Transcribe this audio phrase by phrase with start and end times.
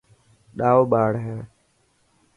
[0.57, 1.37] ڏائو ٻاڙ هي.